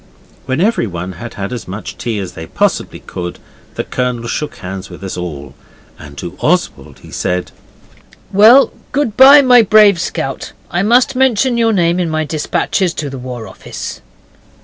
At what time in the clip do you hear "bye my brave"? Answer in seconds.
9.15-10.01